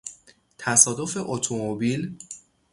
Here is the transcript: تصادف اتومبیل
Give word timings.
تصادف 0.57 1.17
اتومبیل 1.17 2.17